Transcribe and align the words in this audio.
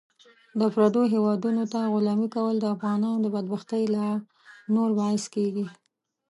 د 0.59 0.61
پردیو 0.73 1.11
هیوادونو 1.13 1.63
ته 1.73 1.79
غلامي 1.93 2.27
کول 2.35 2.55
د 2.59 2.65
افغانانو 2.75 3.21
د 3.23 3.25
بدبختۍ 3.35 3.83
لا 3.95 4.07
نور 4.75 4.89
باعث 4.99 5.23
کیږي. 5.35 5.65